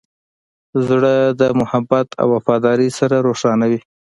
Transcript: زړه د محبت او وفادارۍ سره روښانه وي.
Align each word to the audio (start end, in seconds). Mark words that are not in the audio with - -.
زړه 0.87 1.15
د 1.39 1.41
محبت 1.59 2.07
او 2.21 2.27
وفادارۍ 2.35 2.89
سره 2.99 3.15
روښانه 3.27 3.65
وي. 3.71 3.79